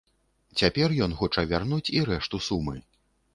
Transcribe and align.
Цяпер 0.61 0.95
ён 1.07 1.13
хоча 1.19 1.43
вярнуць 1.51 1.83
і 1.99 2.01
рэшту 2.13 2.41
сумы. 2.47 2.75